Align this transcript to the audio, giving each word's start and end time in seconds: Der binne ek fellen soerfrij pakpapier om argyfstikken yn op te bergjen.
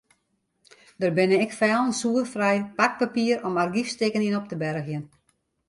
Der 1.01 1.11
binne 1.17 1.37
ek 1.45 1.53
fellen 1.59 1.91
soerfrij 1.99 2.59
pakpapier 2.77 3.37
om 3.47 3.55
argyfstikken 3.63 4.25
yn 4.27 4.39
op 4.41 4.45
te 4.49 4.57
bergjen. 4.63 5.03